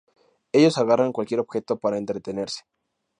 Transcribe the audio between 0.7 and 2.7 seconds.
agarran cualquier objeto para entretenerse.